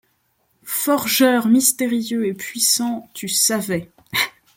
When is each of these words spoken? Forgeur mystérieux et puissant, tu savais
Forgeur 0.65 1.45
mystérieux 1.47 2.25
et 2.25 2.33
puissant, 2.33 3.07
tu 3.13 3.27
savais 3.29 3.91